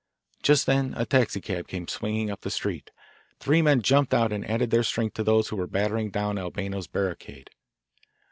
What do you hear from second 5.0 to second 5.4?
to